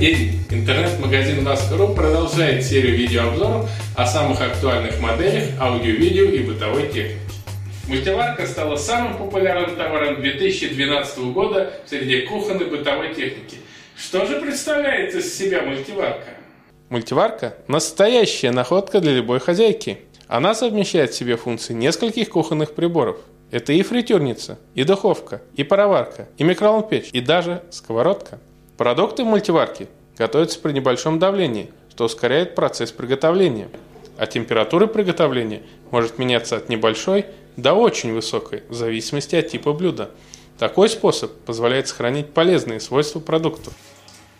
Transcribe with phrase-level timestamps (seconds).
[0.00, 0.40] День!
[0.50, 7.18] Интернет-магазин Вас.ру продолжает серию видеообзоров о самых актуальных моделях аудио-видео и бытовой техники.
[7.88, 13.56] Мультиварка стала самым популярным товаром 2012 года среди кухонной бытовой техники.
[13.96, 16.28] Что же представляет из себя мультиварка?
[16.90, 20.00] Мультиварка– настоящая находка для любой хозяйки.
[20.28, 23.16] Она совмещает в себе функции нескольких кухонных приборов.
[23.50, 28.40] Это и фритюрница, и духовка, и пароварка, и микроволновая и даже сковородка.
[28.76, 33.68] Продукты мультиварки готовятся при небольшом давлении, что ускоряет процесс приготовления.
[34.18, 37.24] А температура приготовления может меняться от небольшой
[37.56, 40.10] до очень высокой, в зависимости от типа блюда.
[40.58, 43.72] Такой способ позволяет сохранить полезные свойства продуктов.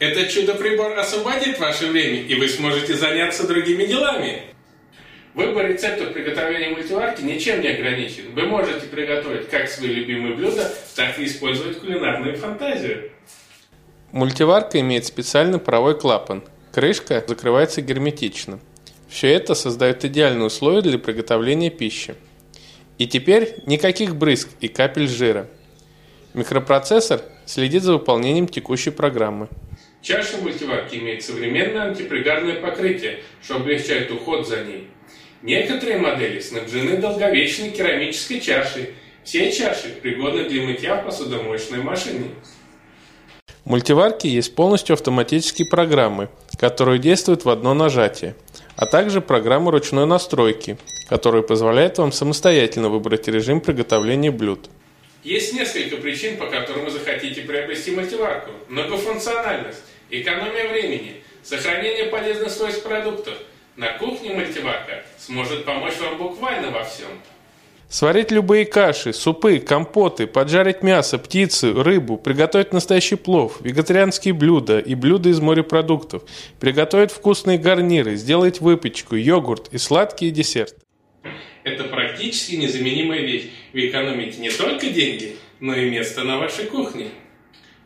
[0.00, 4.42] Этот чудо-прибор освободит ваше время, и вы сможете заняться другими делами.
[5.34, 8.32] Выбор рецептов приготовления мультиварки ничем не ограничен.
[8.34, 13.10] Вы можете приготовить как свои любимые блюда, так и использовать кулинарную фантазию.
[14.14, 16.44] Мультиварка имеет специальный паровой клапан.
[16.70, 18.60] Крышка закрывается герметично.
[19.08, 22.14] Все это создает идеальные условия для приготовления пищи.
[22.96, 25.48] И теперь никаких брызг и капель жира.
[26.32, 29.48] Микропроцессор следит за выполнением текущей программы.
[30.00, 34.90] Чаша мультиварки имеет современное антипригарное покрытие, что облегчает уход за ней.
[35.42, 38.90] Некоторые модели снабжены долговечной керамической чашей.
[39.24, 42.26] Все чаши пригодны для мытья в посудомоечной машине.
[43.64, 48.36] В мультиварке есть полностью автоматические программы, которые действуют в одно нажатие,
[48.76, 50.76] а также программа ручной настройки,
[51.08, 54.68] которая позволяет вам самостоятельно выбрать режим приготовления блюд.
[55.22, 58.50] Есть несколько причин, по которым вы захотите приобрести мультиварку.
[58.68, 63.34] Многофункциональность, экономия времени, сохранение полезных свойств продуктов.
[63.76, 67.08] На кухне мультиварка сможет помочь вам буквально во всем.
[67.94, 74.96] Сварить любые каши, супы, компоты, поджарить мясо, птицу, рыбу, приготовить настоящий плов, вегетарианские блюда и
[74.96, 76.24] блюда из морепродуктов,
[76.58, 80.74] приготовить вкусные гарниры, сделать выпечку, йогурт и сладкие десерты.
[81.62, 83.50] Это практически незаменимая вещь.
[83.72, 87.10] Вы экономите не только деньги, но и место на вашей кухне.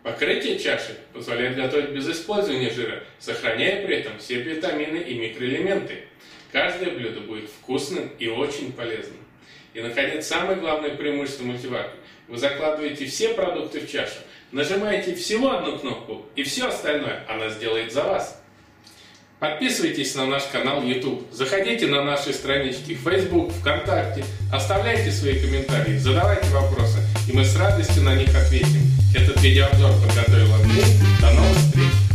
[0.02, 5.96] Покрытие чаши позволяет готовить без использования жира, сохраняя при этом все витамины и микроэлементы.
[6.50, 9.27] Каждое блюдо будет вкусным и очень полезным.
[9.78, 11.94] И, наконец, самое главное преимущество мультиварки.
[12.26, 14.16] Вы закладываете все продукты в чашу,
[14.50, 18.42] нажимаете всего одну кнопку, и все остальное она сделает за вас.
[19.38, 25.96] Подписывайтесь на наш канал YouTube, заходите на наши странички в Facebook, ВКонтакте, оставляйте свои комментарии,
[25.96, 28.82] задавайте вопросы, и мы с радостью на них ответим.
[29.14, 30.84] Этот видеообзор подготовил Андрей.
[31.20, 32.07] До новых встреч!